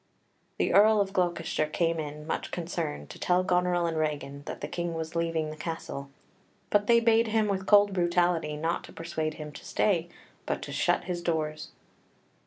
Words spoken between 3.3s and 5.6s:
Goneril and Regan that the King was leaving the